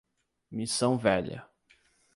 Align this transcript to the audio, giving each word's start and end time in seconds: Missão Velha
Missão 0.49 0.97
Velha 0.97 1.45